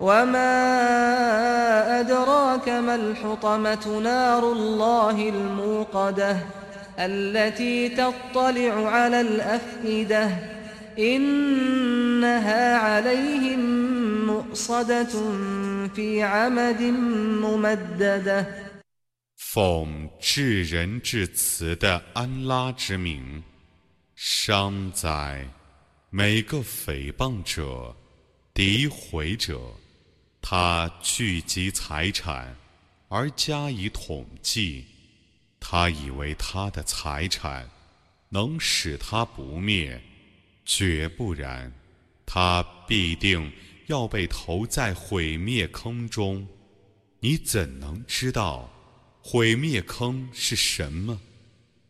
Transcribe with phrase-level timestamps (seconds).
[0.00, 0.50] وما
[2.00, 6.36] أدراك ما الحطمة نار الله الموقدة
[6.98, 10.30] التي تطلع على الأفئدة
[10.98, 13.60] إنها عليهم
[14.26, 15.14] مؤصدة
[15.94, 16.82] في عمد
[17.42, 18.46] ممددة
[19.36, 23.44] 奉至仁至慈的安拉之名，
[24.16, 25.46] 伤哉！
[26.10, 27.94] 每个诽谤者、
[28.52, 29.60] 诋毁者，
[30.41, 32.55] 他聚集财产
[33.07, 34.85] 而加以统计，
[35.59, 37.69] 他以为他的财产
[38.29, 40.01] 能使他不灭，
[40.65, 41.71] 绝不然，
[42.25, 43.51] 他必定
[43.87, 46.47] 要被投在毁灭坑中。
[47.19, 48.71] 你怎能知道？
[49.21, 51.19] 毁灭坑是什么？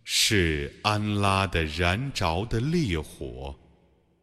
[0.03, 3.55] 是安拉的燃着的烈火，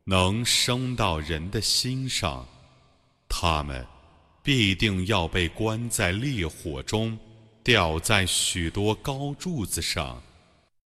[0.04, 2.46] 能升到人的心上，
[3.28, 3.86] 他们
[4.46, 7.18] 必定要被关在烈火中，
[7.64, 10.22] 吊在许多高柱子上。